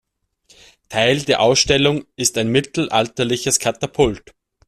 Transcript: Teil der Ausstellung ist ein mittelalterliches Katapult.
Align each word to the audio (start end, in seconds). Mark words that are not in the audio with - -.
Teil 0.89 1.21
der 1.25 1.41
Ausstellung 1.41 2.05
ist 2.15 2.35
ein 2.39 2.47
mittelalterliches 2.51 3.59
Katapult. 3.59 4.33